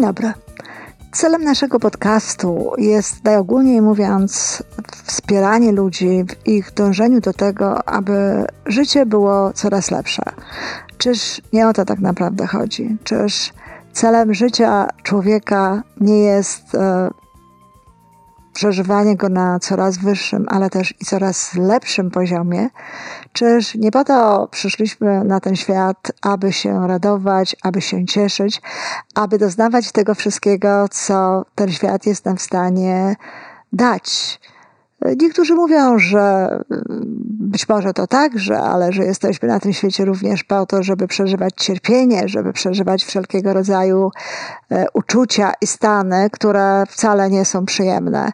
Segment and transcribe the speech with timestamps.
[0.00, 0.32] Dzień dobry.
[1.12, 4.62] Celem naszego podcastu jest, najogólniej mówiąc,
[5.04, 10.22] wspieranie ludzi w ich dążeniu do tego, aby życie było coraz lepsze.
[10.98, 12.96] Czyż nie o to tak naprawdę chodzi?
[13.04, 13.52] Czyż
[13.92, 17.10] celem życia człowieka nie jest e,
[18.60, 22.68] przeżywanie go na coraz wyższym, ale też i coraz lepszym poziomie.
[23.32, 28.62] Czyż nie po to przyszliśmy na ten świat, aby się radować, aby się cieszyć,
[29.14, 33.16] aby doznawać tego wszystkiego, co ten świat jest nam w stanie
[33.72, 34.40] dać.
[35.20, 36.48] Niektórzy mówią, że
[37.50, 41.54] być może to także, ale że jesteśmy na tym świecie również po to, żeby przeżywać
[41.56, 44.10] cierpienie, żeby przeżywać wszelkiego rodzaju
[44.70, 48.32] e, uczucia i stany, które wcale nie są przyjemne.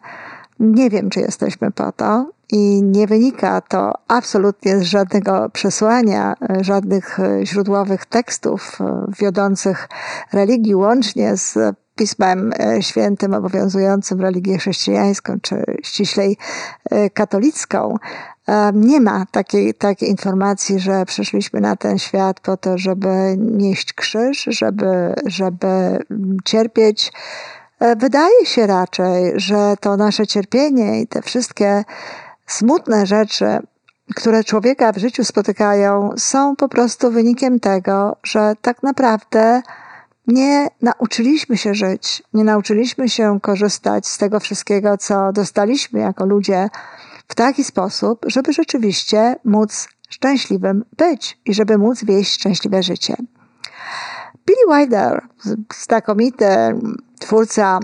[0.59, 6.63] Nie wiem, czy jesteśmy po to i nie wynika to absolutnie z żadnego przesłania, e,
[6.63, 8.79] żadnych e, źródłowych tekstów
[9.19, 9.89] wiodących
[10.33, 11.57] religii, łącznie z
[11.97, 16.37] Pismem e, Świętym obowiązującym religię chrześcijańską, czy ściślej
[16.89, 17.95] e, katolicką,
[18.47, 23.93] e, nie ma takiej, takiej informacji, że przyszliśmy na ten świat po to, żeby nieść
[23.93, 25.99] krzyż, żeby, żeby
[26.45, 27.13] cierpieć.
[27.97, 31.83] Wydaje się raczej, że to nasze cierpienie i te wszystkie
[32.47, 33.59] smutne rzeczy,
[34.15, 39.61] które człowieka w życiu spotykają, są po prostu wynikiem tego, że tak naprawdę
[40.27, 46.69] nie nauczyliśmy się żyć, nie nauczyliśmy się korzystać z tego wszystkiego, co dostaliśmy jako ludzie
[47.27, 53.15] w taki sposób, żeby rzeczywiście móc szczęśliwym być i żeby móc wieść szczęśliwe życie.
[54.45, 55.21] Billy Wilder,
[55.79, 56.45] znakomity
[57.19, 57.79] twórca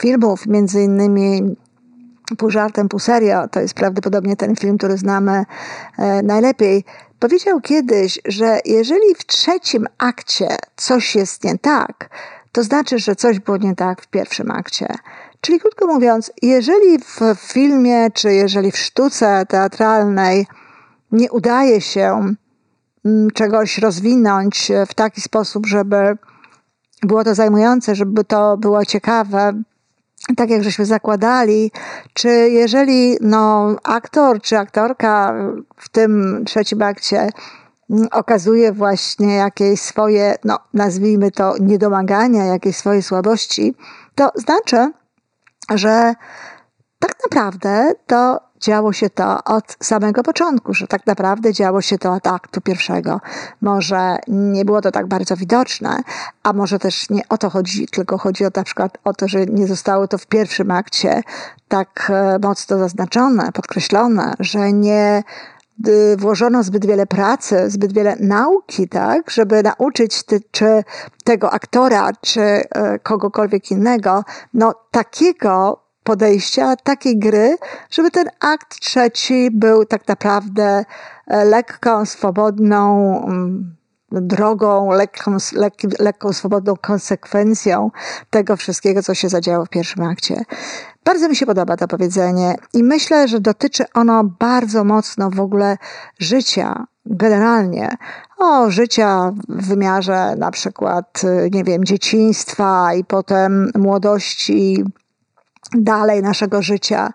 [0.00, 1.56] filmów, między innymi
[2.38, 5.44] pół żartem, pół serio, to jest prawdopodobnie ten film, który znamy
[5.98, 6.84] e, najlepiej,
[7.22, 12.10] Powiedział kiedyś, że jeżeli w trzecim akcie coś jest nie tak,
[12.52, 14.86] to znaczy, że coś było nie tak w pierwszym akcie.
[15.40, 20.46] Czyli krótko mówiąc, jeżeli w filmie czy jeżeli w sztuce teatralnej
[21.12, 22.34] nie udaje się
[23.04, 26.16] mm, czegoś rozwinąć w taki sposób, żeby
[27.02, 29.62] było to zajmujące, żeby to było ciekawe,
[30.36, 31.70] tak jak żeśmy zakładali,
[32.14, 35.34] czy jeżeli no, aktor czy aktorka
[35.76, 37.28] w tym trzecim akcie
[37.90, 43.74] mm, okazuje właśnie jakieś swoje, no nazwijmy to niedomagania, jakieś swoje słabości,
[44.14, 44.92] to znaczy,
[45.74, 46.14] że
[46.98, 52.12] tak naprawdę to działo się to od samego początku, że tak naprawdę działo się to
[52.12, 53.20] od aktu pierwszego.
[53.60, 56.02] Może nie było to tak bardzo widoczne,
[56.42, 59.46] a może też nie o to chodzi, tylko chodzi o na przykład o to, że
[59.46, 61.22] nie zostało to w pierwszym akcie
[61.68, 65.22] tak e, mocno zaznaczone, podkreślone, że nie
[66.18, 70.84] włożono zbyt wiele pracy, zbyt wiele nauki, tak, żeby nauczyć ty, czy
[71.24, 72.64] tego aktora, czy e,
[72.98, 74.24] kogokolwiek innego,
[74.54, 77.56] no takiego podejścia, takiej gry,
[77.90, 80.84] żeby ten akt trzeci był tak naprawdę
[81.26, 83.76] e, lekką, swobodną mm,
[84.12, 87.90] drogą, lekką, lekkim, lekką, swobodną konsekwencją
[88.30, 90.44] tego wszystkiego, co się zadziało w pierwszym akcie.
[91.04, 95.76] Bardzo mi się podoba to powiedzenie i myślę, że dotyczy ono bardzo mocno w ogóle
[96.18, 97.96] życia generalnie.
[98.38, 104.84] O, życia w wymiarze na przykład, nie wiem, dzieciństwa i potem młodości,
[105.74, 107.12] dalej naszego życia.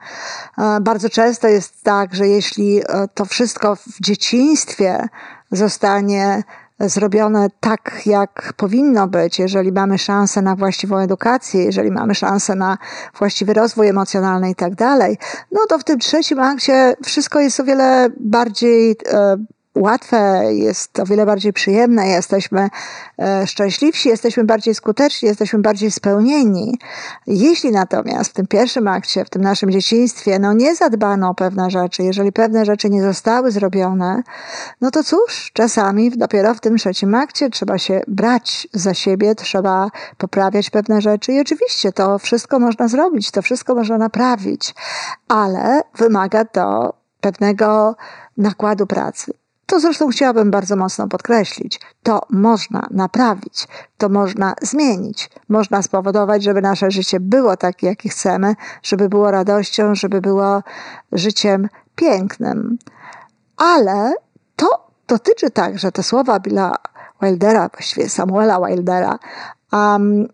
[0.58, 5.08] E, bardzo często jest tak, że jeśli e, to wszystko w dzieciństwie
[5.52, 6.44] zostanie
[6.80, 12.78] zrobione tak, jak powinno być, jeżeli mamy szansę na właściwą edukację, jeżeli mamy szansę na
[13.20, 15.18] właściwy rozwój emocjonalny i tak dalej,
[15.52, 19.38] no to w tym trzecim akcie wszystko jest o wiele bardziej e,
[19.78, 22.70] łatwe, jest o wiele bardziej przyjemne, jesteśmy
[23.20, 26.80] e, szczęśliwsi, jesteśmy bardziej skuteczni, jesteśmy bardziej spełnieni.
[27.28, 31.70] Jeśli natomiast w tym pierwszym akcie, w tym naszym dzieciństwie, no nie zadbano o pewne
[31.70, 34.24] rzeczy, jeżeli pewne rzeczy nie zostały zrobione,
[34.82, 39.90] no to cóż, czasami dopiero w tym trzecim akcie trzeba się brać za siebie, trzeba
[40.18, 44.76] poprawiać pewne rzeczy i oczywiście to wszystko można zrobić, to wszystko można naprawić,
[45.28, 47.96] ale wymaga to pewnego
[48.38, 49.34] nakładu pracy.
[49.68, 51.80] To zresztą chciałabym bardzo mocno podkreślić.
[52.04, 53.68] To można naprawić,
[53.98, 55.30] to można zmienić.
[55.50, 60.64] Można spowodować, żeby nasze życie było takie, jakie chcemy, żeby było radością, żeby było
[61.12, 62.78] życiem pięknym.
[63.58, 64.14] Ale
[64.56, 66.76] to dotyczy także te słowa Billa
[67.22, 69.20] Wildera, właściwie Samuela Wildera,
[69.72, 70.28] um,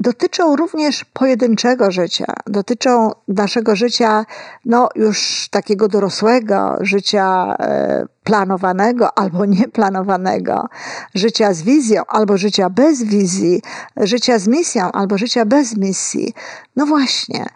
[0.00, 4.26] dotyczą również pojedynczego życia, dotyczą naszego życia,
[4.64, 10.68] no już takiego dorosłego, życia e, planowanego albo nieplanowanego,
[11.14, 13.62] życia z wizją albo życia bez wizji,
[13.96, 16.34] życia z misją albo życia bez misji.
[16.76, 17.46] No właśnie,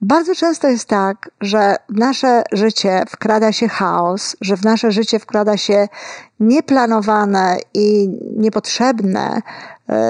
[0.00, 5.18] bardzo często jest tak, że w nasze życie wkrada się chaos, że w nasze życie
[5.18, 5.88] wkrada się
[6.40, 9.42] nieplanowane i niepotrzebne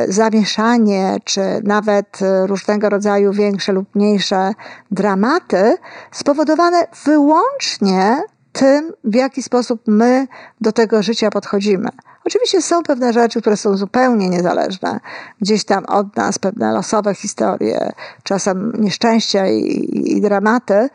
[0.09, 4.53] zamieszanie, czy nawet różnego rodzaju większe lub mniejsze
[4.91, 5.77] dramaty,
[6.13, 10.27] spowodowane wyłącznie tym, w jaki sposób my
[10.61, 11.89] do tego życia podchodzimy.
[12.25, 15.01] Oczywiście są pewne rzeczy, które są zupełnie niezależne,
[15.41, 20.89] gdzieś tam od nas, pewne losowe historie, czasem nieszczęścia i, i dramaty, e,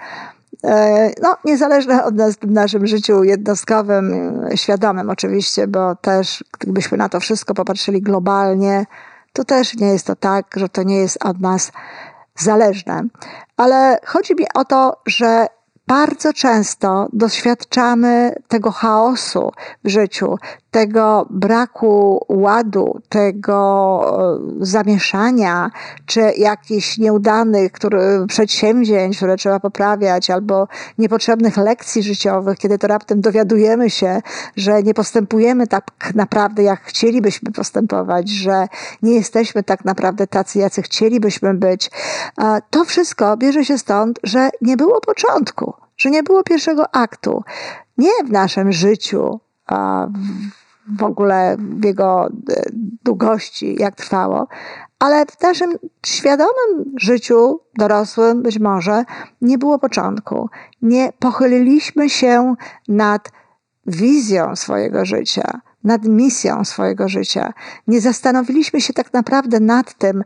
[1.22, 7.19] no, niezależne od nas w naszym życiu jednostkowym, świadomym oczywiście, bo też gdybyśmy na to
[7.19, 8.86] wszystko popatrzyli globalnie,
[9.34, 11.72] to też nie jest to tak, że to nie jest od nas
[12.36, 13.04] zależne.
[13.58, 15.48] Ale chodzi mi o to, że
[15.88, 19.52] bardzo często doświadczamy tego chaosu
[19.84, 20.38] w życiu,
[20.72, 25.72] tego braku ładu, tego e, zamieszania,
[26.06, 33.22] czy jakichś nieudanych który, przedsięwzięć, które trzeba poprawiać, albo niepotrzebnych lekcji życiowych, kiedy to raptem
[33.22, 34.22] dowiadujemy się,
[34.56, 35.86] że nie postępujemy tak
[36.16, 38.68] naprawdę, jak chcielibyśmy postępować, że
[39.02, 41.92] nie jesteśmy tak naprawdę tacy, jacy chcielibyśmy być.
[42.70, 47.44] To wszystko bierze się stąd, że nie było początku, że nie było pierwszego aktu.
[47.98, 50.08] Nie w naszym życiu, a
[50.88, 52.30] w ogóle w jego e,
[53.04, 54.48] długości, jak trwało,
[55.00, 55.72] ale w naszym
[56.06, 59.04] świadomym życiu dorosłym być może
[59.42, 60.50] nie było początku.
[60.81, 62.56] Nie pochyliliśmy się
[62.88, 63.31] nad
[63.88, 67.54] wizją swojego życia, nad misją swojego życia.
[67.88, 70.24] Nie zastanowiliśmy się tak naprawdę nad tym,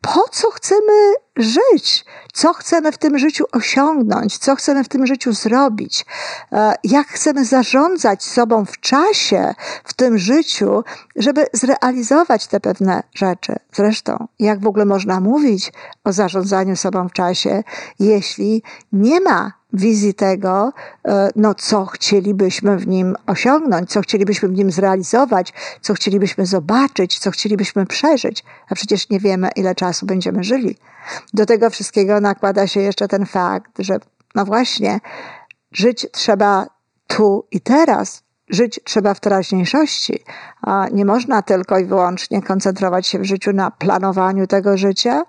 [0.00, 5.32] po co chcemy żyć, co chcemy w tym życiu osiągnąć, co chcemy w tym życiu
[5.32, 6.06] zrobić,
[6.52, 9.54] e, jak chcemy zarządzać sobą w czasie,
[9.84, 10.84] w tym życiu,
[11.16, 13.56] żeby zrealizować te pewne rzeczy.
[13.72, 15.72] Zresztą, jak w ogóle można mówić
[16.04, 17.62] o zarządzaniu sobą w czasie,
[17.98, 18.62] jeśli
[18.92, 20.72] nie ma wizji tego,
[21.04, 27.18] e, no, co chcielibyśmy w nim osiągnąć, co chcielibyśmy w nim zrealizować, co chcielibyśmy zobaczyć,
[27.18, 30.76] co chcielibyśmy przeżyć, a przecież nie wiemy, ile czasu będziemy żyli.
[31.34, 33.98] Do tego wszystkiego nakłada się jeszcze ten fakt, że
[34.34, 35.00] no właśnie,
[35.72, 36.66] żyć trzeba
[37.06, 40.24] tu i teraz, żyć trzeba w teraźniejszości,
[40.62, 45.22] a nie można tylko i wyłącznie koncentrować się w życiu na planowaniu tego życia,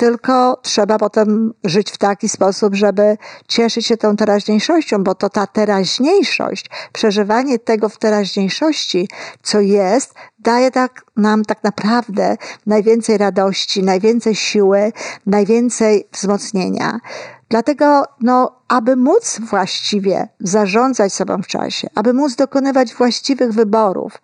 [0.00, 3.16] tylko trzeba potem żyć w taki sposób, żeby
[3.48, 9.08] cieszyć się tą teraźniejszością, bo to ta teraźniejszość, przeżywanie tego w teraźniejszości,
[9.42, 12.36] co jest, daje tak, nam tak naprawdę
[12.66, 14.92] najwięcej radości, najwięcej siły,
[15.26, 17.00] najwięcej wzmocnienia.
[17.48, 24.22] Dlatego, no, aby móc właściwie zarządzać sobą w czasie, aby móc dokonywać właściwych wyborów,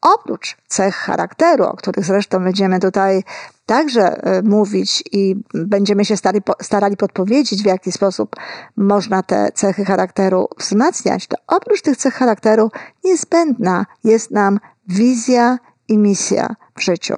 [0.00, 3.22] oprócz cech charakteru, o których zresztą będziemy tutaj
[3.70, 8.36] także e, mówić i będziemy się starali, starali podpowiedzieć, w jaki sposób
[8.76, 12.70] można te cechy charakteru wzmacniać, to oprócz tych cech charakteru
[13.04, 15.58] niezbędna jest nam wizja
[15.88, 17.14] i misja w życiu.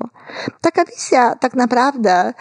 [0.60, 2.32] Taka wizja tak naprawdę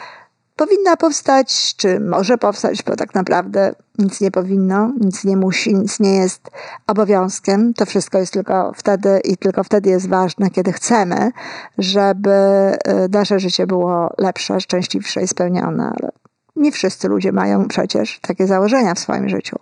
[0.62, 6.00] powinna powstać, czy może powstać, bo tak naprawdę nic nie powinno, nic nie musi, nic
[6.00, 6.50] nie jest
[6.88, 7.74] obowiązkiem.
[7.74, 11.32] To wszystko jest tylko wtedy i tylko wtedy jest ważne, kiedy chcemy,
[11.77, 15.84] żeby y, nasze życie było lepsze, szczęśliwsze i spełnione.
[15.84, 16.12] Ale
[16.56, 19.56] nie wszyscy ludzie mają przecież takie założenia w swoim życiu.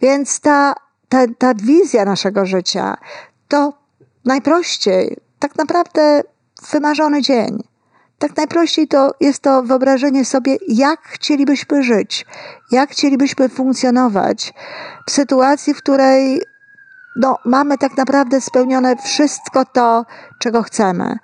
[0.00, 0.74] Więc ta,
[1.08, 2.96] ta, ta wizja naszego życia
[3.48, 3.72] to
[4.24, 6.22] najprościej, tak naprawdę
[6.72, 7.62] wymarzony dzień
[8.18, 12.26] tak najprościej to jest to wyobrażenie sobie, jak chcielibyśmy żyć,
[12.70, 14.54] jak chcielibyśmy funkcjonować
[15.06, 16.40] w sytuacji, w której
[17.16, 20.04] no, mamy tak naprawdę spełnione wszystko to,
[20.38, 21.16] czego chcemy.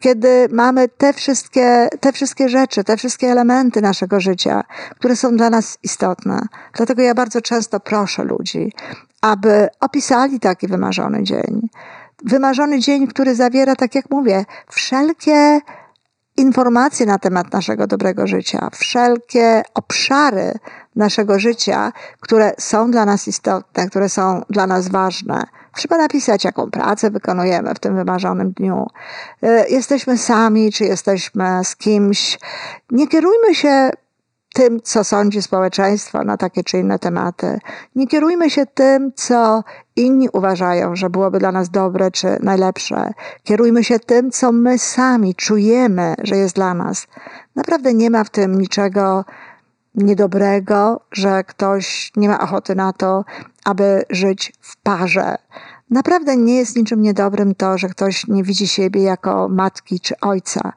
[0.00, 4.62] Kiedy mamy te wszystkie, te wszystkie rzeczy, te wszystkie elementy naszego życia,
[4.98, 6.46] które są dla nas istotne.
[6.76, 8.72] Dlatego ja bardzo często proszę ludzi,
[9.22, 11.68] aby opisali taki wymarzony dzień.
[12.24, 15.60] Wymarzony dzień, który zawiera, tak jak mówię, wszelkie
[16.38, 20.52] informacje na temat naszego dobrego życia, wszelkie obszary
[20.96, 25.44] naszego życia, które są dla nas istotne, które są dla nas ważne.
[25.74, 28.86] Trzeba napisać, jaką pracę wykonujemy w tym wymarzonym dniu.
[29.44, 32.38] Y, jesteśmy sami, czy jesteśmy z kimś.
[32.90, 33.90] Nie kierujmy się
[34.58, 37.58] tym, co sądzi społeczeństwo na takie czy inne tematy.
[37.96, 39.64] Nie kierujmy się tym, co
[39.96, 43.12] inni uważają, że byłoby dla nas dobre czy najlepsze.
[43.42, 47.06] Kierujmy się tym, co my sami czujemy, że jest dla nas.
[47.56, 49.24] Naprawdę nie ma w tym niczego
[49.94, 53.24] niedobrego, że ktoś nie ma ochoty na to,
[53.64, 55.36] aby żyć w parze.
[55.90, 60.72] Naprawdę nie jest niczym niedobrym to, że ktoś nie widzi siebie jako matki czy ojca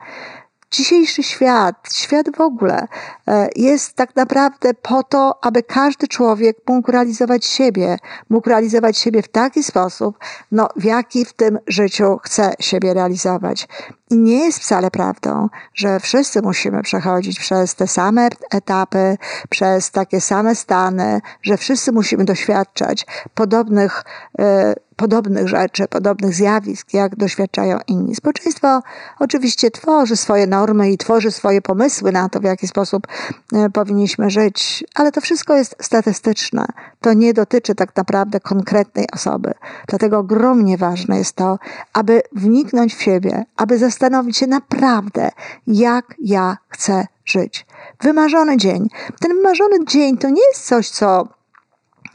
[0.72, 2.88] dzisiejszy świat, świat w ogóle,
[3.28, 7.98] e, jest tak naprawdę po to, aby każdy człowiek mógł realizować siebie,
[8.30, 10.18] mógł realizować siebie w taki sposób,
[10.52, 13.68] no, w jaki w tym życiu chce siebie realizować.
[14.10, 19.18] I nie jest wcale prawdą, że wszyscy musimy przechodzić przez te same etapy,
[19.50, 24.04] przez takie same stany, że wszyscy musimy doświadczać podobnych,
[24.40, 28.16] e, podobnych rzeczy, podobnych zjawisk, jak doświadczają inni.
[28.16, 28.82] Społeczeństwo
[29.20, 33.08] oczywiście tworzy swoje normy i tworzy swoje pomysły na to, w jaki sposób
[33.54, 36.66] e, powinniśmy żyć, ale to wszystko jest statystyczne.
[37.00, 39.54] To nie dotyczy tak naprawdę konkretnej osoby.
[39.88, 41.60] Dlatego ogromnie ważne jest to,
[41.94, 45.30] aby wniknąć w siebie, aby zastanowić się naprawdę,
[45.68, 47.66] jak ja chcę żyć.
[48.02, 48.88] Wymarzony dzień.
[49.20, 51.28] Ten wymarzony dzień to nie jest coś, co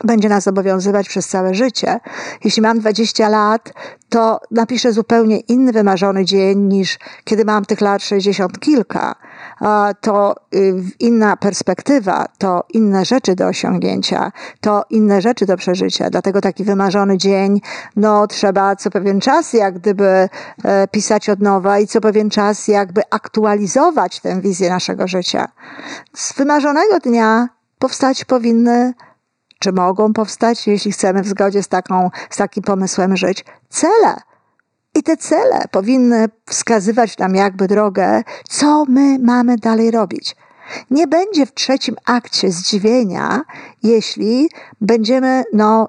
[0.04, 2.00] będzie nas obowiązywać przez całe życie.
[2.44, 3.72] Jeśli mam 20 lat,
[4.08, 9.14] to napiszę zupełnie inny wymarzony dzień niż kiedy mam tych lat 60 kilka.
[10.00, 16.10] To y, inna perspektywa, to inne rzeczy do osiągnięcia, to inne rzeczy do przeżycia.
[16.10, 17.60] Dlatego taki wymarzony dzień,
[17.96, 20.28] no trzeba co pewien czas jak gdyby
[20.64, 25.48] e, pisać od nowa i co pewien czas jakby aktualizować tę wizję naszego życia.
[26.14, 27.48] Z wymarzonego dnia
[27.78, 28.94] powstać powinny
[29.58, 34.16] czy mogą powstać, jeśli chcemy w zgodzie z, taką, z takim pomysłem żyć, cele.
[34.94, 40.36] I te cele powinny wskazywać nam jakby drogę, co my mamy dalej robić.
[40.90, 43.42] Nie będzie w trzecim akcie zdziwienia,
[43.82, 44.48] jeśli
[44.80, 45.88] będziemy no,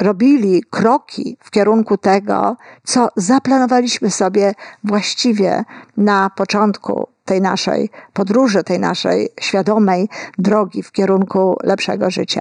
[0.00, 5.64] robili kroki w kierunku tego, co zaplanowaliśmy sobie właściwie
[5.96, 10.08] na początku tej naszej podróży, tej naszej świadomej
[10.38, 12.40] drogi w kierunku lepszego życia.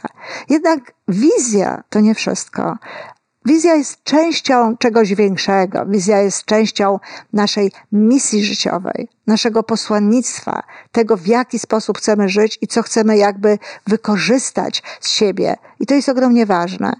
[0.49, 2.77] Jednak wizja to nie wszystko.
[3.47, 5.85] Wizja jest częścią czegoś większego.
[5.85, 6.99] Wizja jest częścią
[7.33, 13.57] naszej misji życiowej, naszego posłannictwa, tego w jaki sposób chcemy żyć i co chcemy jakby
[13.87, 15.55] wykorzystać z siebie.
[15.79, 16.93] I to jest ogromnie ważne.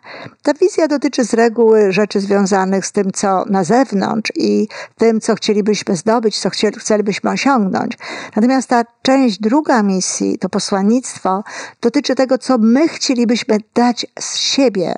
[0.43, 5.35] Ta wizja dotyczy z reguły rzeczy związanych z tym, co na zewnątrz i tym, co
[5.35, 7.97] chcielibyśmy zdobyć, co chcielibyśmy osiągnąć.
[8.35, 11.43] Natomiast ta część druga misji, to posłannictwo,
[11.81, 14.95] dotyczy tego, co my chcielibyśmy dać z siebie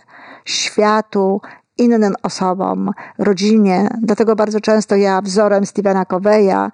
[0.49, 1.41] światu,
[1.77, 3.89] innym osobom, rodzinie.
[4.01, 6.71] Dlatego bardzo często ja wzorem Stevena Coveya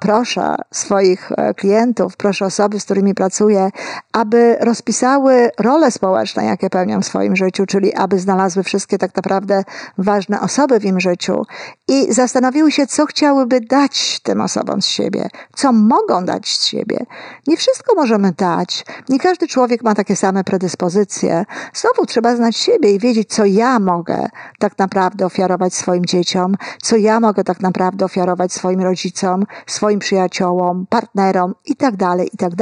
[0.00, 3.70] proszę swoich e, klientów, proszę osoby, z którymi pracuję,
[4.12, 9.64] aby rozpisały role społeczne, jakie pełnią w swoim życiu, czyli aby znalazły wszystkie tak naprawdę
[9.98, 11.42] ważne osoby w im życiu
[11.88, 17.06] i zastanowiły się, co chciałyby dać tym osobom z siebie, co mogą dać z siebie.
[17.46, 18.84] Nie wszystko możemy dać.
[19.08, 21.44] Nie każdy człowiek ma takie same predyspozycje.
[21.74, 26.96] Znowu trzeba znać siebie i wiedzieć, co ja mogę tak naprawdę ofiarować swoim dzieciom, co
[26.96, 32.56] ja mogę tak naprawdę ofiarować swoim rodzicom, swoim przyjaciołom, partnerom itd., tak itd.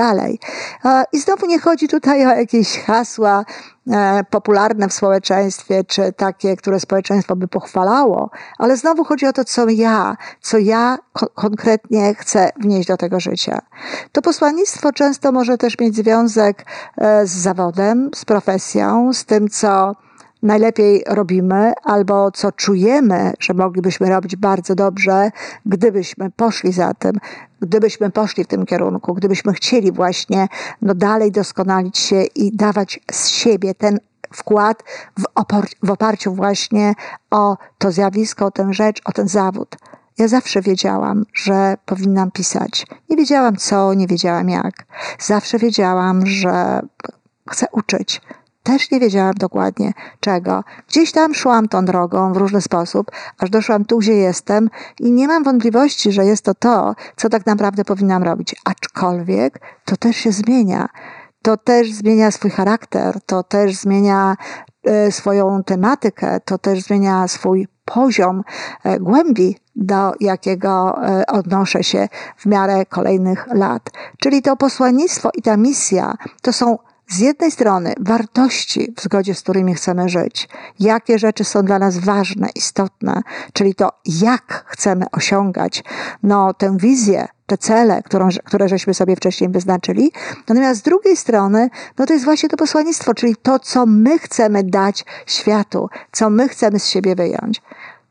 [0.82, 3.44] Tak I znowu nie chodzi tutaj o jakieś hasła
[3.90, 9.44] e, popularne w społeczeństwie, czy takie, które społeczeństwo by pochwalało, ale znowu chodzi o to,
[9.44, 10.98] co ja, co ja
[11.34, 13.58] konkretnie chcę wnieść do tego życia.
[14.12, 16.64] To posłannictwo często może też mieć związek
[16.96, 19.94] e, z zawodem, z profesją, z tym, co
[20.42, 25.30] najlepiej robimy, albo co czujemy, że moglibyśmy robić bardzo dobrze,
[25.66, 27.12] gdybyśmy poszli za tym,
[27.60, 30.48] gdybyśmy poszli w tym kierunku, gdybyśmy chcieli właśnie
[30.82, 33.98] no, dalej doskonalić się i dawać z siebie ten
[34.32, 34.82] wkład
[35.18, 36.94] w, opor- w oparciu właśnie
[37.30, 39.76] o to zjawisko, o tę rzecz, o ten zawód.
[40.18, 42.86] Ja zawsze wiedziałam, że powinnam pisać.
[43.10, 44.74] Nie wiedziałam co, nie wiedziałam jak.
[45.18, 46.80] Zawsze wiedziałam, że
[47.50, 48.20] chcę uczyć,
[48.68, 50.64] też nie wiedziałam dokładnie czego.
[50.88, 54.70] Gdzieś tam szłam tą drogą w różny sposób, aż doszłam tu, gdzie jestem
[55.00, 58.56] i nie mam wątpliwości, że jest to to, co tak naprawdę powinnam robić.
[58.64, 60.88] Aczkolwiek to też się zmienia.
[61.42, 64.36] To też zmienia swój charakter, to też zmienia
[64.84, 68.42] e, swoją tematykę, to też zmienia swój poziom
[68.84, 73.90] e, głębi, do jakiego e, odnoszę się w miarę kolejnych lat.
[74.20, 79.40] Czyli to posłannictwo i ta misja to są z jednej strony wartości, w zgodzie z
[79.40, 80.48] którymi chcemy żyć,
[80.80, 83.22] jakie rzeczy są dla nas ważne, istotne,
[83.52, 85.84] czyli to, jak chcemy osiągać
[86.22, 90.12] no, tę wizję, te cele, którą, które żeśmy sobie wcześniej wyznaczyli.
[90.48, 94.62] Natomiast z drugiej strony, no to jest właśnie to posłannictwo, czyli to, co my chcemy
[94.62, 97.62] dać światu, co my chcemy z siebie wyjąć.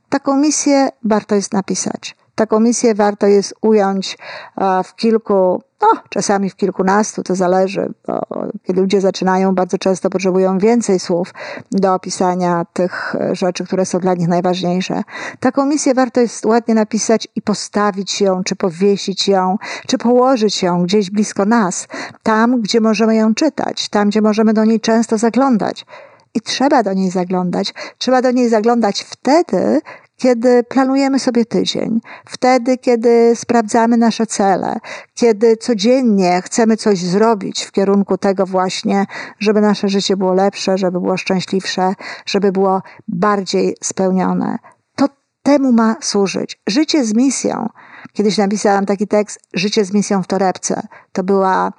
[0.09, 2.15] Taką misję warto jest napisać.
[2.37, 4.17] Taką misję warto jest ująć
[4.57, 8.21] e, w kilku, no czasami w kilkunastu, to zależy, bo
[8.63, 11.33] kiedy ludzie zaczynają, bardzo często potrzebują więcej słów
[11.71, 15.01] do opisania tych rzeczy, które są dla nich najważniejsze.
[15.39, 20.83] Taką misję warto jest ładnie napisać i postawić ją, czy powiesić ją, czy położyć ją
[20.83, 21.87] gdzieś blisko nas,
[22.23, 25.85] tam, gdzie możemy ją czytać, tam, gdzie możemy do niej często zaglądać.
[26.33, 27.73] I trzeba do niej zaglądać.
[27.97, 29.81] Trzeba do niej zaglądać wtedy,
[30.17, 34.79] kiedy planujemy sobie tydzień, wtedy, kiedy sprawdzamy nasze cele,
[35.13, 39.05] kiedy codziennie chcemy coś zrobić w kierunku tego właśnie,
[39.39, 41.93] żeby nasze życie było lepsze, żeby było szczęśliwsze,
[42.25, 44.57] żeby było bardziej spełnione.
[44.95, 45.05] To
[45.43, 46.61] temu ma służyć.
[46.67, 47.69] Życie z misją.
[48.13, 50.81] Kiedyś napisałam taki tekst, Życie z misją w torebce.
[51.11, 51.71] To była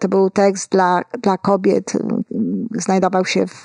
[0.00, 1.92] to był tekst dla, dla kobiet,
[2.74, 3.64] znajdował się w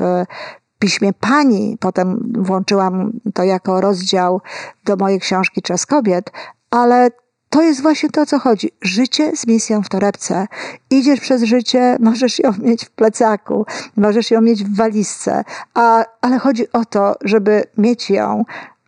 [0.86, 1.77] piśmie Pani.
[1.80, 4.42] Potem włączyłam to jako rozdział
[4.84, 6.32] do mojej książki Czas Kobiet,
[6.72, 7.10] ale
[7.50, 8.70] to jest właśnie to, o co chodzi.
[8.82, 10.48] Życie z misją w torebce.
[10.89, 13.65] Idziesz przez życie, możesz ją mieć w plecaku,
[13.98, 18.44] możesz ją mieć w walizce, a, ale chodzi o to, żeby mieć ją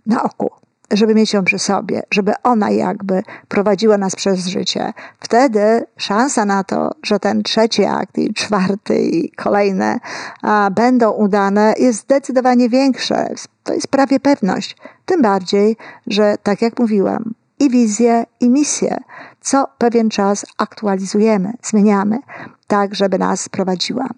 [0.06, 0.50] na oku
[0.92, 4.94] żeby mieć ją przy sobie, żeby ona jakby prowadziła nas przez życie.
[5.20, 10.00] Wtedy szansa na to, że ten trzeci akt i czwarty i kolejne
[10.42, 13.30] a, będą udane jest zdecydowanie większe.
[13.64, 14.78] To jest prawie pewność.
[15.06, 15.78] Tym bardziej,
[16.08, 18.98] że tak jak mówiłam, i wizję, i misję,
[19.42, 22.20] co pewien czas aktualizujemy, zmieniamy,
[22.68, 24.10] tak żeby nas prowadziła.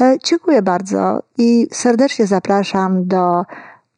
[0.00, 3.44] E, dziękuję bardzo i serdecznie zapraszam do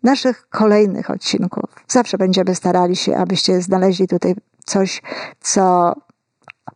[0.05, 1.65] naszych kolejnych odcinków.
[1.89, 4.35] Zawsze będziemy starali się, abyście znaleźli tutaj
[4.65, 5.03] coś,
[5.41, 5.95] co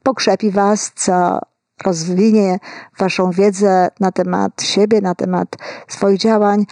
[0.02, 1.38] pokrzepi Was, co
[1.85, 2.59] rozwinie
[2.98, 5.48] Waszą wiedzę na temat siebie, na temat
[5.88, 6.66] swoich działań,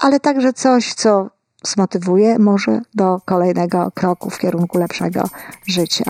[0.00, 1.30] ale także coś, co
[1.64, 5.24] zmotywuje może do kolejnego kroku w kierunku lepszego
[5.66, 6.04] życia.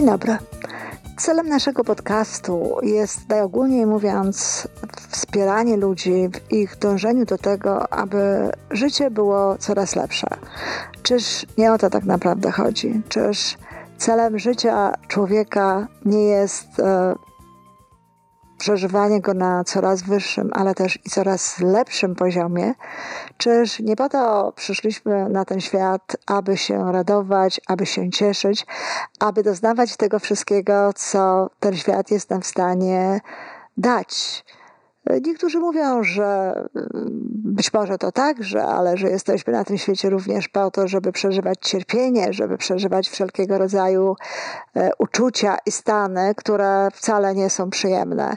[0.00, 0.36] Dzień dobry.
[1.16, 4.68] Celem naszego podcastu jest, najogólniej mówiąc,
[5.08, 10.26] wspieranie ludzi w ich dążeniu do tego, aby życie było coraz lepsze.
[11.02, 13.02] Czyż nie o to tak naprawdę chodzi?
[13.08, 13.58] Czyż
[13.98, 17.14] celem życia człowieka nie jest e,
[18.60, 22.74] przeżywanie go na coraz wyższym, ale też i coraz lepszym poziomie.
[23.36, 28.66] Czyż nie po to przyszliśmy na ten świat, aby się radować, aby się cieszyć,
[29.20, 33.20] aby doznawać tego wszystkiego, co ten świat jest nam w stanie
[33.76, 34.44] dać.
[35.26, 40.48] Niektórzy mówią, że mm, być może to także, ale że jesteśmy na tym świecie również
[40.48, 44.16] po to, żeby przeżywać cierpienie, żeby przeżywać wszelkiego rodzaju
[44.76, 48.36] e, uczucia i stany, które wcale nie są przyjemne.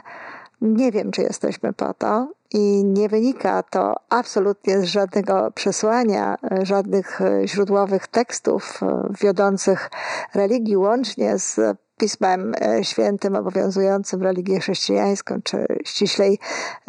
[0.60, 6.66] Nie wiem, czy jesteśmy po to i nie wynika to absolutnie z żadnego przesłania, e,
[6.66, 8.80] żadnych e, źródłowych tekstów
[9.20, 9.90] wiodących
[10.34, 11.60] religii, łącznie z
[11.98, 16.38] Pismem e, Świętym obowiązującym religię chrześcijańską, czy ściślej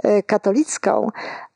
[0.03, 1.09] e, katolicką,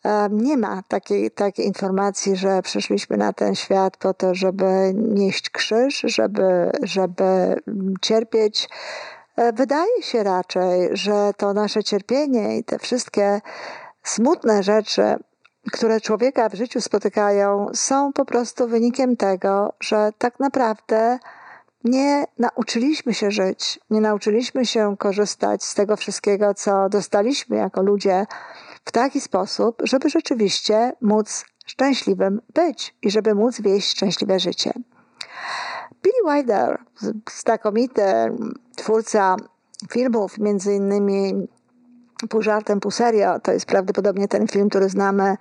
[0.05, 5.49] e, nie ma takiej, takiej informacji, że przyszliśmy na ten świat po to, żeby nieść
[5.49, 7.55] krzyż, żeby, żeby
[8.01, 8.69] cierpieć.
[9.53, 13.41] Wydaje się raczej, że to nasze cierpienie i te wszystkie
[14.03, 15.15] smutne rzeczy,
[15.71, 21.19] które człowieka w życiu spotykają, są po prostu wynikiem tego, że tak naprawdę
[21.83, 28.25] nie nauczyliśmy się żyć, nie nauczyliśmy się korzystać z tego wszystkiego, co dostaliśmy jako ludzie
[28.85, 34.73] w taki sposób, żeby rzeczywiście móc szczęśliwym być i żeby móc wieść szczęśliwe życie.
[36.03, 36.79] Billy Wilder,
[37.31, 38.03] znakomity
[38.75, 39.35] twórca
[39.91, 41.47] filmów, między innymi
[42.29, 45.37] pół żartem, pół serio, to jest prawdopodobnie ten film, który znamy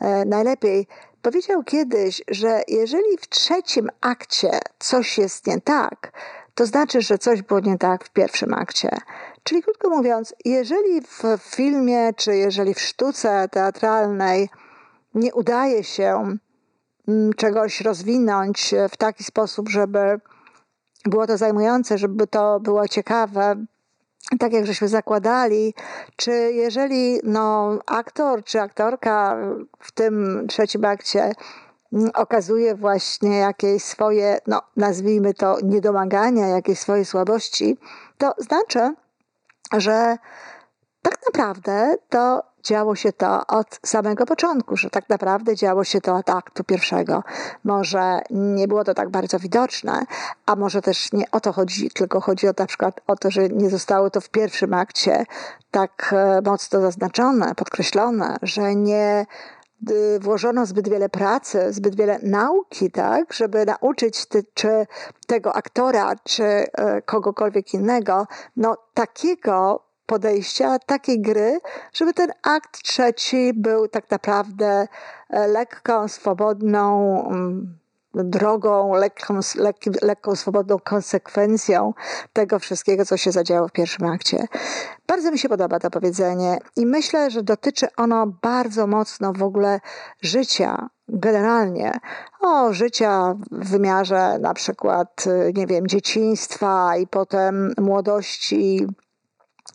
[0.00, 0.86] e, najlepiej,
[1.22, 6.12] Powiedział kiedyś, że jeżeli w trzecim akcie coś jest nie tak,
[6.54, 8.88] to znaczy, że coś było nie tak w pierwszym akcie.
[9.42, 14.48] Czyli krótko mówiąc, jeżeli w filmie czy jeżeli w sztuce teatralnej
[15.14, 16.36] nie udaje się
[17.08, 20.20] mm, czegoś rozwinąć w taki sposób, żeby
[21.04, 23.56] było to zajmujące, żeby to było ciekawe,
[24.38, 25.74] tak jak żeśmy zakładali,
[26.16, 29.36] czy jeżeli no, aktor czy aktorka
[29.78, 31.32] w tym trzecim akcie
[31.92, 37.76] mm, okazuje właśnie jakieś swoje, no nazwijmy to niedomagania, jakieś swoje słabości,
[38.18, 38.94] to znaczy,
[39.76, 40.16] że
[41.02, 46.16] tak naprawdę to działo się to od samego początku, że tak naprawdę działo się to
[46.16, 47.22] od aktu pierwszego.
[47.64, 50.04] Może nie było to tak bardzo widoczne,
[50.46, 53.48] a może też nie o to chodzi, tylko chodzi o na przykład o to, że
[53.48, 55.24] nie zostało to w pierwszym akcie
[55.70, 59.26] tak e, mocno zaznaczone, podkreślone, że nie
[60.20, 64.86] włożono zbyt wiele pracy, zbyt wiele nauki, tak, żeby nauczyć czy
[65.26, 71.60] tego aktora, czy e, kogokolwiek innego, no takiego podejścia, takiej gry,
[71.92, 74.88] żeby ten akt trzeci był tak naprawdę
[75.30, 76.84] e, lekką, swobodną
[77.26, 77.78] mm,
[78.14, 81.94] drogą, lekką, lekkim, lekką, swobodną konsekwencją
[82.32, 84.46] tego wszystkiego, co się zadziało w pierwszym akcie.
[85.06, 89.80] Bardzo mi się podoba to powiedzenie i myślę, że dotyczy ono bardzo mocno w ogóle
[90.22, 91.98] życia generalnie,
[92.40, 98.86] o życia w wymiarze na przykład, nie wiem, dzieciństwa i potem młodości,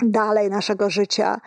[0.01, 1.41] dalej naszego życia.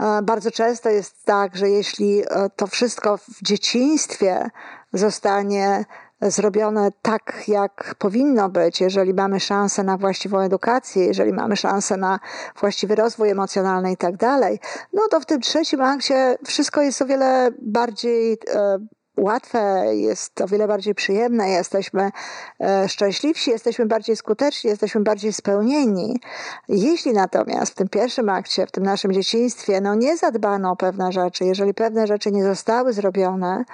[0.00, 4.50] E, bardzo często jest tak, że jeśli e, to wszystko w dzieciństwie
[4.92, 5.84] zostanie
[6.20, 12.20] zrobione tak, jak powinno być, jeżeli mamy szansę na właściwą edukację, jeżeli mamy szansę na
[12.60, 14.60] właściwy rozwój emocjonalny i tak dalej,
[14.92, 18.78] no to w tym trzecim akcie wszystko jest o wiele bardziej e,
[19.16, 22.10] łatwe, jest o wiele bardziej przyjemne, jesteśmy
[22.60, 26.20] e, szczęśliwsi, jesteśmy bardziej skuteczni, jesteśmy bardziej spełnieni.
[26.68, 31.12] Jeśli natomiast w tym pierwszym akcie, w tym naszym dzieciństwie, no nie zadbano o pewne
[31.12, 33.64] rzeczy, jeżeli pewne rzeczy nie zostały zrobione,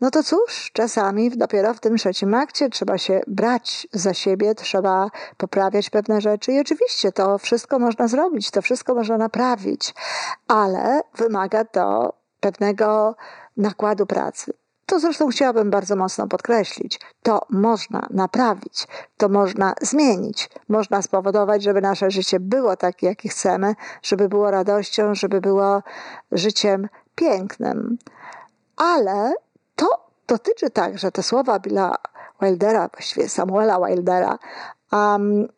[0.00, 5.10] no to cóż, czasami dopiero w tym trzecim akcie trzeba się brać za siebie, trzeba
[5.36, 9.94] poprawiać pewne rzeczy i oczywiście to wszystko można zrobić, to wszystko można naprawić,
[10.48, 13.16] ale wymaga to pewnego
[13.56, 14.61] nakładu pracy.
[14.86, 17.00] To zresztą chciałabym bardzo mocno podkreślić.
[17.22, 20.50] To można naprawić, to można zmienić.
[20.68, 25.82] Można spowodować, żeby nasze życie było takie, jakie chcemy, żeby było radością, żeby było
[26.32, 27.98] życiem pięknym.
[28.76, 29.34] Ale
[29.76, 29.86] to
[30.26, 31.94] dotyczy także te słowa Billa
[32.42, 34.38] Wildera, właściwie Samuela Wildera,
[34.92, 35.48] um,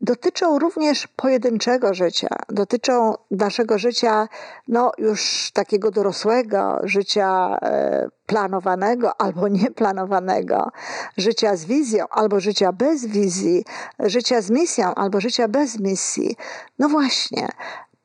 [0.00, 4.28] dotyczą również pojedynczego życia, dotyczą naszego życia,
[4.68, 10.70] no już takiego dorosłego, życia e, planowanego albo nieplanowanego,
[11.16, 13.64] życia z wizją albo życia bez wizji,
[13.98, 16.36] życia z misją albo życia bez misji.
[16.78, 17.48] No właśnie,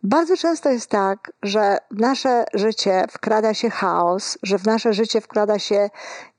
[0.04, 5.22] bardzo często jest tak, że w nasze życie wkrada się chaos, że w nasze życie
[5.22, 5.90] wkrada się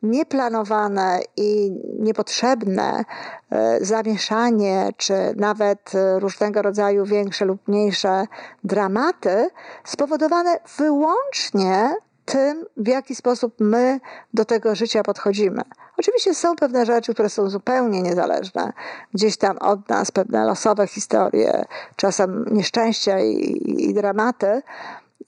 [0.02, 3.04] nieplanowane i niepotrzebne
[3.50, 8.26] e, zamieszanie, czy nawet e, różnego rodzaju większe lub mniejsze
[8.64, 9.48] dramaty,
[9.84, 14.00] spowodowane wyłącznie tym, w jaki sposób my
[14.34, 15.62] do tego życia podchodzimy.
[15.98, 18.72] Oczywiście są pewne rzeczy, które są zupełnie niezależne,
[19.14, 21.64] gdzieś tam od nas, pewne losowe historie,
[21.96, 24.62] czasem nieszczęścia i, i dramaty,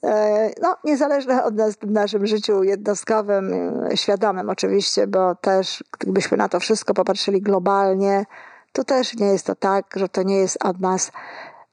[0.04, 3.52] e, no, niezależne od nas w naszym życiu jednostkowym,
[3.94, 8.24] świadomym oczywiście, bo też gdybyśmy na to wszystko popatrzyli globalnie,
[8.72, 11.12] to też nie jest to tak, że to nie jest od nas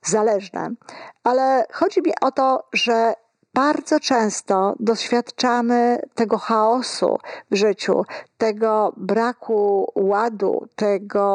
[0.01, 0.69] zależne.
[1.23, 3.13] Ale chodzi mi o to, że
[3.53, 7.17] bardzo często doświadczamy tego chaosu
[7.51, 8.03] w życiu,
[8.43, 11.25] tego braku ładu, tego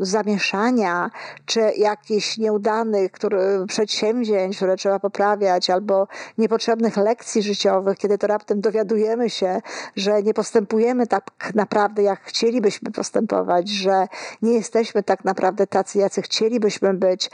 [0.00, 1.10] e, zamieszania,
[1.46, 8.60] czy jakichś nieudanych który, przedsięwzięć, które trzeba poprawiać, albo niepotrzebnych lekcji życiowych, kiedy to raptem
[8.60, 9.60] dowiadujemy się,
[9.96, 11.24] że nie postępujemy tak
[11.54, 14.06] naprawdę, jak chcielibyśmy postępować, że
[14.42, 17.30] nie jesteśmy tak naprawdę tacy, jacy chcielibyśmy być.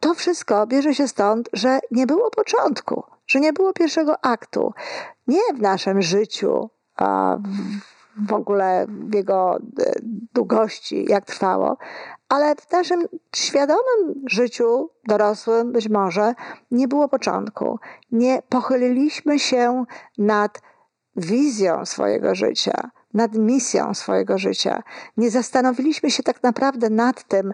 [0.00, 4.72] To wszystko bierze się stąd, że nie było początku, że nie było pierwszego aktu.
[5.26, 6.70] Nie w naszym życiu,
[8.28, 9.92] w ogóle jego e,
[10.34, 11.76] długości, jak trwało,
[12.28, 13.00] ale w naszym
[13.36, 16.34] świadomym życiu, dorosłym być może,
[16.70, 17.78] nie było początku.
[18.12, 19.84] Nie pochyliliśmy się
[20.18, 20.60] nad
[21.16, 24.82] wizją swojego życia, nad misją swojego życia.
[25.16, 27.52] Nie zastanowiliśmy się tak naprawdę nad tym,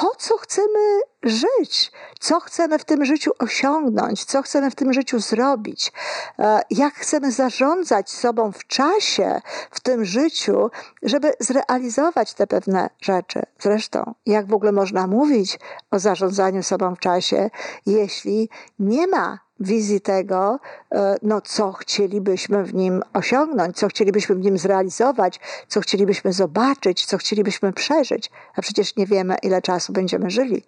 [0.00, 5.18] po co chcemy żyć, co chcemy w tym życiu osiągnąć, co chcemy w tym życiu
[5.18, 5.92] zrobić,
[6.38, 10.70] e, jak chcemy zarządzać sobą w czasie, w tym życiu,
[11.02, 13.42] żeby zrealizować te pewne rzeczy.
[13.58, 15.58] Zresztą, jak w ogóle można mówić
[15.90, 17.50] o zarządzaniu sobą w czasie,
[17.86, 20.58] jeśli nie ma wizji tego,
[20.94, 27.06] e, no, co chcielibyśmy w nim osiągnąć, co chcielibyśmy w nim zrealizować, co chcielibyśmy zobaczyć,
[27.06, 30.64] co chcielibyśmy przeżyć, a przecież nie wiemy, ile czasu będziemy żyli.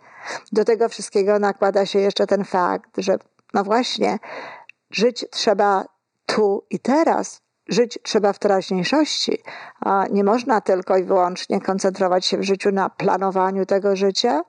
[0.52, 3.18] Do tego wszystkiego nakłada się jeszcze ten fakt, że
[3.54, 4.18] no właśnie,
[4.90, 5.84] żyć trzeba
[6.26, 9.38] tu i teraz, żyć trzeba w teraźniejszości.
[9.80, 14.42] A nie można tylko i wyłącznie koncentrować się w życiu na planowaniu tego życia,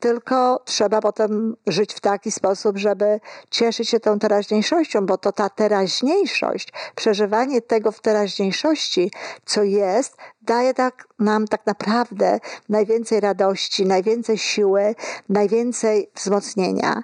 [0.00, 5.48] tylko trzeba potem żyć w taki sposób, żeby cieszyć się tą teraźniejszością, bo to ta
[5.48, 9.10] teraźniejszość, przeżywanie tego w teraźniejszości,
[9.44, 10.16] co jest,
[10.48, 14.94] daje tak, nam tak naprawdę najwięcej radości, najwięcej siły,
[15.28, 17.02] najwięcej wzmocnienia.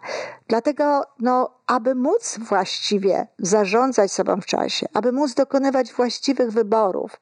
[0.49, 7.21] Dlatego, no, aby móc właściwie zarządzać sobą w czasie, aby móc dokonywać właściwych wyborów,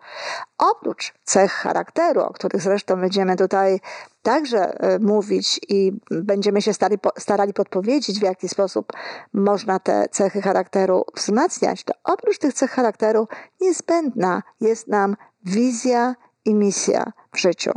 [0.59, 3.81] oprócz cech charakteru, o których zresztą będziemy tutaj
[4.23, 8.93] także e, mówić i będziemy się starali, starali podpowiedzieć, w jaki sposób
[9.33, 13.29] można te cechy charakteru wzmacniać, to oprócz tych cech charakteru
[13.61, 17.73] niezbędna jest nam wizja i misja w życiu.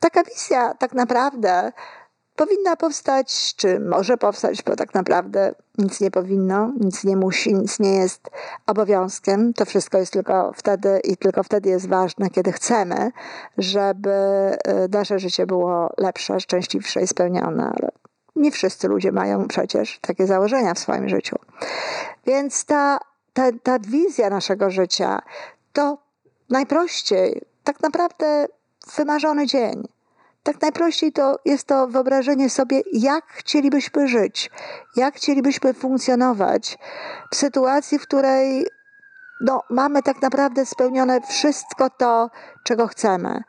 [0.00, 1.72] Taka wizja tak naprawdę
[2.36, 7.80] powinna powstać, czy może powstać, bo tak naprawdę nic nie powinno, nic nie musi, nic
[7.80, 8.30] nie jest
[8.66, 9.52] obowiązkiem.
[9.54, 13.10] To wszystko jest tylko wtedy i tylko wtedy jest ważne, kiedy chcemy,
[13.58, 17.72] żeby y, nasze życie było lepsze, szczęśliwsze i spełnione.
[17.78, 17.90] Ale
[18.36, 21.36] nie wszyscy ludzie mają przecież takie założenia w swoim życiu.
[22.26, 22.98] Więc ta,
[23.32, 25.22] ta, ta wizja naszego życia
[25.72, 26.05] to
[26.50, 28.46] najprościej, tak naprawdę
[28.96, 29.82] wymarzony dzień
[30.46, 34.50] tak najprościej to jest to wyobrażenie sobie, jak chcielibyśmy żyć,
[34.96, 36.78] jak chcielibyśmy funkcjonować
[37.32, 38.66] w sytuacji, w której
[39.40, 42.30] no, mamy tak naprawdę spełnione wszystko to,
[42.64, 43.42] czego chcemy.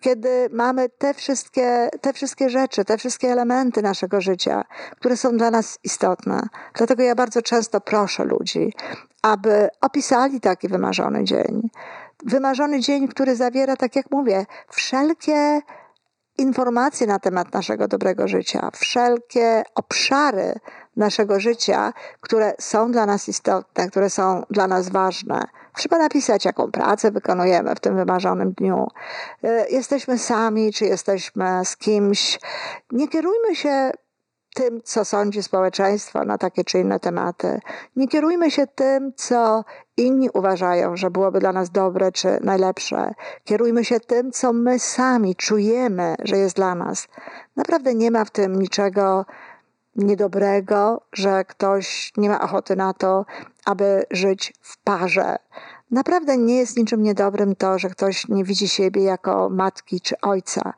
[0.00, 4.64] Kiedy mamy te wszystkie, te wszystkie rzeczy, te wszystkie elementy naszego życia,
[4.96, 6.42] które są dla nas istotne.
[6.74, 8.72] Dlatego ja bardzo często proszę ludzi,
[9.22, 11.70] aby opisali taki wymarzony dzień.
[12.24, 15.60] Wymarzony dzień, który zawiera, tak jak mówię, wszelkie
[16.38, 20.54] informacje na temat naszego dobrego życia, wszelkie obszary
[20.96, 25.44] naszego życia, które są dla nas istotne, które są dla nas ważne.
[25.76, 28.88] Trzeba napisać, jaką pracę wykonujemy w tym wymarzonym dniu.
[29.44, 32.38] Y, jesteśmy sami, czy jesteśmy z kimś.
[32.92, 33.90] Nie kierujmy się
[34.54, 37.60] tym, co sądzi społeczeństwo na takie czy inne tematy.
[37.96, 39.64] Nie kierujmy się tym, co
[39.96, 43.14] inni uważają, że byłoby dla nas dobre czy najlepsze.
[43.44, 47.08] Kierujmy się tym, co my sami czujemy, że jest dla nas.
[47.56, 49.26] Naprawdę nie ma w tym niczego
[49.96, 53.24] niedobrego, że ktoś nie ma ochoty na to,
[53.64, 55.36] aby żyć w parze.
[55.90, 60.74] Naprawdę nie jest niczym niedobrym to, że ktoś nie widzi siebie jako matki czy ojca.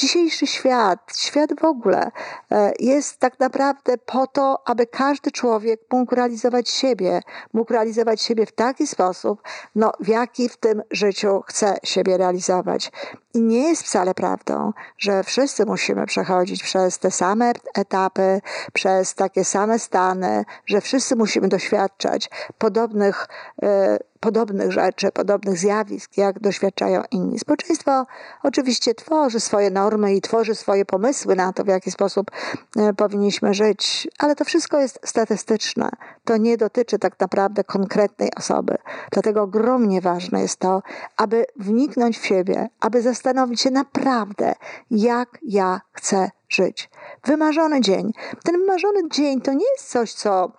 [0.00, 2.10] Dzisiejszy świat, świat w ogóle,
[2.50, 7.20] e, jest tak naprawdę po to, aby każdy człowiek mógł realizować siebie,
[7.52, 9.42] mógł realizować siebie w taki sposób,
[9.74, 12.92] no, w jaki w tym życiu chce siebie realizować.
[13.34, 18.40] I nie jest wcale prawdą, że wszyscy musimy przechodzić przez te same etapy,
[18.72, 23.28] przez takie same stany, że wszyscy musimy doświadczać podobnych
[23.62, 27.38] e, podobnych rzeczy, podobnych zjawisk, jak doświadczają inni.
[27.38, 28.06] Społeczeństwo
[28.42, 32.30] oczywiście tworzy swoje normy i tworzy swoje pomysły na to, w jaki sposób
[32.76, 35.90] e, powinniśmy żyć, ale to wszystko jest statystyczne.
[36.24, 38.76] To nie dotyczy tak naprawdę konkretnej osoby.
[39.12, 40.82] Dlatego ogromnie ważne jest to,
[41.16, 43.19] aby wniknąć w siebie, aby zastanowić
[43.54, 44.54] się naprawdę,
[44.90, 46.90] jak ja chcę żyć.
[47.24, 48.12] Wymarzony dzień.
[48.44, 50.52] Ten wymarzony dzień to nie jest coś, co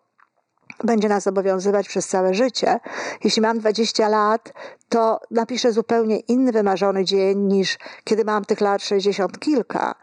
[0.83, 2.79] będzie nas obowiązywać przez całe życie.
[3.23, 4.53] Jeśli mam 20 lat,
[4.89, 9.95] to napiszę zupełnie inny wymarzony dzień niż kiedy mam tych lat 60 kilka.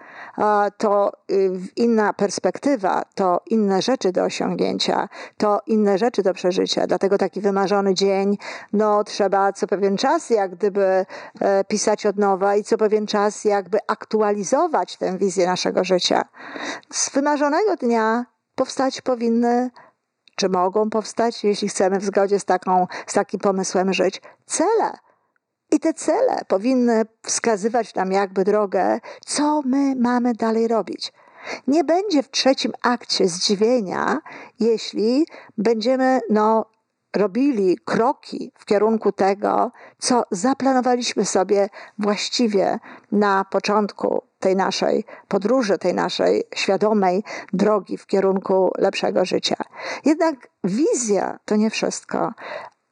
[0.78, 6.86] To y, inna perspektywa, to inne rzeczy do osiągnięcia, to inne rzeczy do przeżycia.
[6.86, 8.38] Dlatego taki wymarzony dzień,
[8.72, 11.06] no trzeba co pewien czas jak gdyby
[11.40, 16.24] e, pisać od nowa i co pewien czas jakby aktualizować tę wizję naszego życia.
[16.92, 18.24] Z wymarzonego dnia
[18.54, 19.70] powstać powinny
[20.36, 24.92] czy mogą powstać, jeśli chcemy w zgodzie z, taką, z takim pomysłem żyć, cele.
[25.70, 31.12] I te cele powinny wskazywać nam jakby drogę, co my mamy dalej robić.
[31.66, 34.18] Nie będzie w trzecim akcie zdziwienia,
[34.60, 35.26] jeśli
[35.58, 36.66] będziemy no,
[37.16, 42.78] robili kroki w kierunku tego, co zaplanowaliśmy sobie właściwie
[43.12, 49.56] na początku tej naszej podróży, tej naszej świadomej drogi w kierunku lepszego życia.
[50.04, 52.32] Jednak wizja to nie wszystko.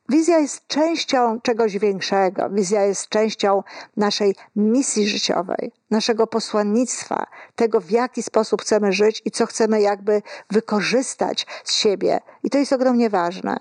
[0.09, 2.51] Wizja jest częścią czegoś większego.
[2.51, 3.63] Wizja jest częścią
[3.97, 10.23] naszej misji życiowej, naszego posłannictwa, tego w jaki sposób chcemy żyć i co chcemy jakby
[10.51, 12.21] wykorzystać z siebie.
[12.43, 13.57] I to jest ogromnie ważne.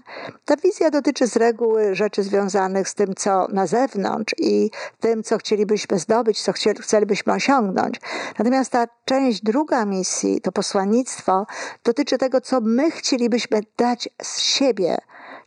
[0.45, 5.37] Ta wizja dotyczy z reguły rzeczy związanych z tym, co na zewnątrz i tym, co
[5.37, 8.01] chcielibyśmy zdobyć, co chcielibyśmy osiągnąć.
[8.39, 11.45] Natomiast ta część druga misji, to posłannictwo,
[11.83, 14.97] dotyczy tego, co my chcielibyśmy dać z siebie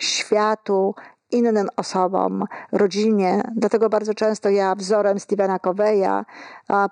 [0.03, 0.95] światu,
[1.31, 3.43] innym osobom, rodzinie.
[3.57, 6.25] Dlatego bardzo często ja wzorem Stevena Coveya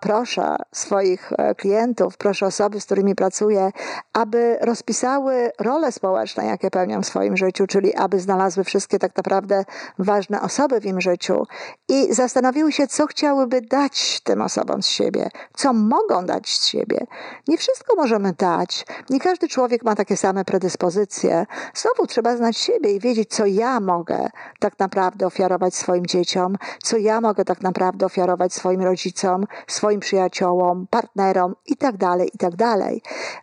[0.00, 3.70] proszę swoich e, klientów, proszę osoby, z którymi pracuję,
[4.12, 9.64] aby rozpisały role społeczne, jakie pełnią w swoim życiu, czyli aby znalazły wszystkie tak naprawdę
[9.98, 11.46] ważne osoby w im życiu
[11.88, 17.06] i zastanowiły się, co chciałyby dać tym osobom z siebie, co mogą dać z siebie.
[17.48, 18.86] Nie wszystko możemy dać.
[19.10, 21.46] Nie każdy człowiek ma takie same predyspozycje.
[21.74, 24.25] Znowu trzeba znać siebie i wiedzieć, co ja mogę
[24.58, 30.86] tak naprawdę ofiarować swoim dzieciom, co ja mogę tak naprawdę ofiarować swoim rodzicom, swoim przyjaciołom,
[30.90, 32.56] partnerom itd., tak itd.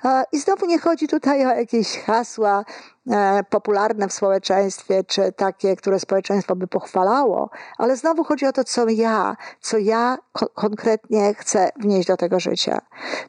[0.03, 2.65] Tak I znowu nie chodzi tutaj o jakieś hasła,
[3.11, 8.63] e, popularne w społeczeństwie, czy takie, które społeczeństwo by pochwalało, ale znowu chodzi o to,
[8.63, 12.81] co ja, co ja ko- konkretnie chcę wnieść do tego życia.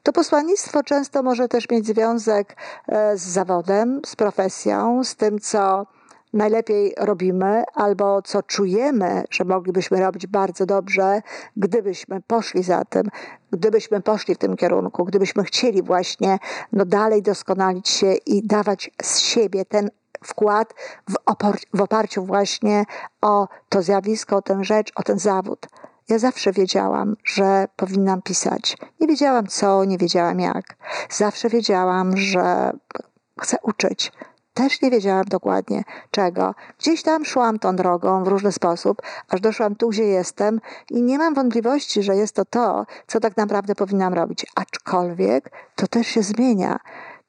[0.03, 2.57] To posłannictwo często może też mieć związek
[2.89, 5.87] e, z zawodem, z profesją, z tym, co
[6.35, 11.23] najlepiej robimy, albo co czujemy, że moglibyśmy robić bardzo dobrze,
[11.57, 13.03] gdybyśmy poszli za tym,
[13.53, 16.39] gdybyśmy poszli w tym kierunku, gdybyśmy chcieli właśnie
[16.73, 19.91] no, dalej doskonalić się i dawać z siebie ten
[20.25, 20.75] wkład
[21.11, 22.85] w, opor- w oparciu właśnie
[23.23, 25.67] o to zjawisko, o tę rzecz, o ten zawód.
[26.09, 28.77] Ja zawsze wiedziałam, że powinnam pisać.
[29.01, 30.65] Nie wiedziałam co, nie wiedziałam jak.
[31.11, 32.73] Zawsze wiedziałam, że
[33.41, 34.13] chcę uczyć,
[34.55, 36.55] też nie wiedziałam dokładnie czego.
[36.79, 41.19] Gdzieś tam szłam tą drogą w różny sposób, aż doszłam tu, gdzie jestem i nie
[41.19, 44.47] mam wątpliwości, że jest to to, co tak naprawdę powinnam robić.
[44.55, 46.79] Aczkolwiek to też się zmienia.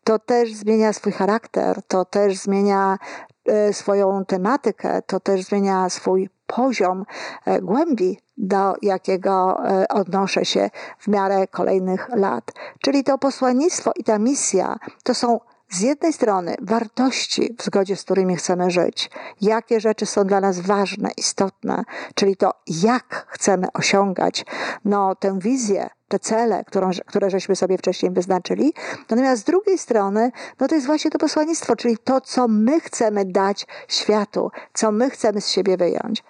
[0.04, 2.98] To też zmienia swój charakter, to też zmienia
[3.46, 7.06] e, swoją tematykę, to też zmienia swój poziom
[7.46, 10.70] e, głębi, do jakiego e, odnoszę się
[11.00, 12.52] w miarę kolejnych lat.
[12.82, 15.40] Czyli to posłannictwo i ta misja to są
[15.70, 19.10] z jednej strony wartości, w zgodzie z którymi chcemy żyć,
[19.42, 21.84] jakie rzeczy są dla nas ważne, istotne,
[22.16, 24.46] czyli to, jak chcemy osiągać
[24.86, 28.74] no, tę wizję, te cele, którą, które żeśmy sobie wcześniej wyznaczyli.
[29.10, 33.26] Natomiast z drugiej strony, no to jest właśnie to posłannictwo, czyli to, co my chcemy
[33.26, 36.24] dać światu, co my chcemy z siebie wyjąć.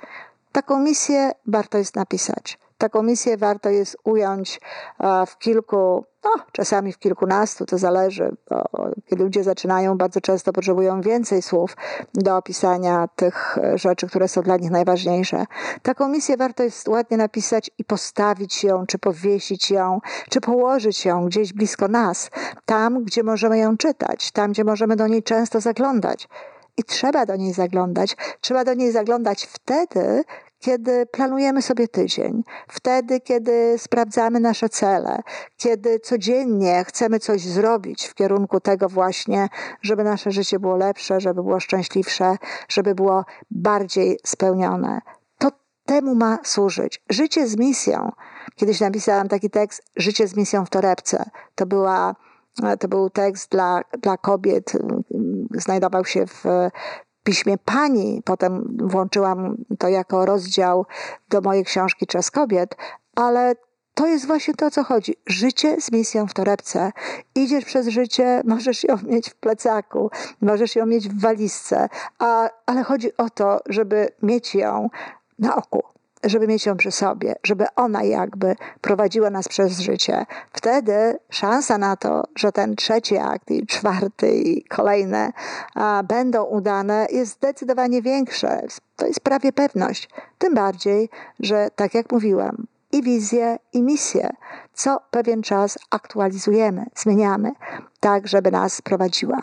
[0.51, 2.64] Taką misję warto jest napisać.
[2.77, 4.61] Taką misję warto jest ująć
[5.27, 8.35] w kilku, no, czasami w kilkunastu, to zależy.
[8.49, 11.77] Bo ludzie zaczynają, bardzo często potrzebują więcej słów
[12.13, 15.45] do opisania tych e, rzeczy, które są dla nich najważniejsze.
[15.81, 19.99] Taką misję warto jest ładnie napisać i postawić ją, czy powiesić ją,
[20.29, 22.29] czy położyć ją gdzieś blisko nas,
[22.65, 26.27] tam, gdzie możemy ją czytać, tam, gdzie możemy do niej często zaglądać.
[26.77, 28.17] I trzeba do niej zaglądać.
[28.41, 30.23] Trzeba do niej zaglądać wtedy,
[30.59, 35.21] kiedy planujemy sobie tydzień, wtedy, kiedy sprawdzamy nasze cele,
[35.57, 39.47] kiedy codziennie chcemy coś zrobić w kierunku tego właśnie,
[39.81, 42.37] żeby nasze życie było lepsze, żeby było szczęśliwsze,
[42.69, 45.01] żeby było bardziej spełnione.
[45.37, 45.51] To
[45.85, 47.03] temu ma służyć.
[47.09, 48.11] Życie z misją.
[48.55, 51.29] Kiedyś napisałam taki tekst Życie z misją w torebce.
[51.55, 52.15] To była
[52.79, 54.73] to był tekst dla, dla kobiet,
[55.51, 56.43] znajdował się w
[57.25, 58.21] piśmie pani.
[58.25, 60.85] Potem włączyłam to jako rozdział
[61.29, 62.75] do mojej książki Czas kobiet,
[63.15, 63.55] ale
[63.93, 65.15] to jest właśnie to, o co chodzi.
[65.27, 66.91] Życie z misją w torebce.
[67.35, 70.09] Idziesz przez życie, możesz ją mieć w plecaku,
[70.41, 74.89] możesz ją mieć w walizce, a, ale chodzi o to, żeby mieć ją
[75.39, 75.94] na oku
[76.25, 80.25] żeby mieć ją przy sobie, żeby ona jakby prowadziła nas przez życie.
[80.53, 85.31] Wtedy szansa na to, że ten trzeci akt i czwarty i kolejne
[85.75, 88.61] a, będą udane jest zdecydowanie większe.
[88.95, 90.09] To jest prawie pewność.
[90.37, 91.09] Tym bardziej,
[91.39, 94.29] że tak jak mówiłam, i wizję, i misję,
[94.73, 97.51] co pewien czas aktualizujemy, zmieniamy,
[97.99, 99.41] tak żeby nas prowadziła.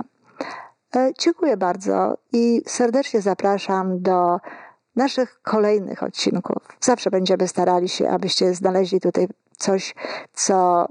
[0.96, 4.38] E, dziękuję bardzo i serdecznie zapraszam do
[4.96, 6.56] naszych kolejnych odcinków.
[6.80, 9.28] Zawsze będziemy starali się, abyście znaleźli tutaj
[9.58, 9.94] coś,
[10.32, 10.86] co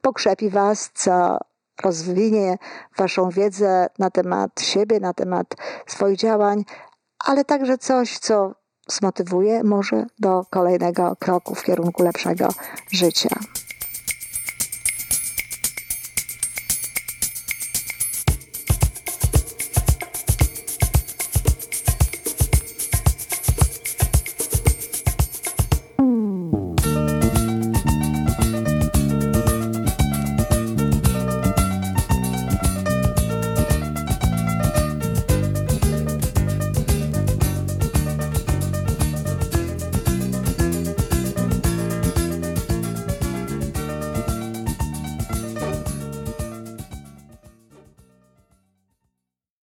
[0.00, 1.38] pokrzepi Was, co
[1.82, 2.58] rozwinie
[2.96, 5.46] Waszą wiedzę na temat siebie, na temat
[5.86, 6.64] swoich działań,
[7.18, 8.54] ale także coś, co
[8.88, 12.48] zmotywuje może do kolejnego kroku w kierunku lepszego
[12.92, 13.28] życia.